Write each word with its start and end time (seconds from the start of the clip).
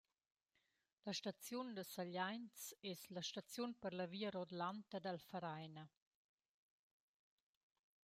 La 1.07 1.13
staziun 1.19 1.69
da 1.75 1.83
Sagliains 1.93 2.59
es 2.93 3.01
la 3.13 3.23
staziun 3.29 3.71
per 3.83 3.91
la 4.01 4.07
via 4.15 4.29
rodlanta 4.35 4.97
dal 5.05 5.21
Vereina. 5.29 5.85